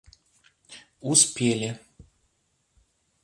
[1.11, 1.69] успели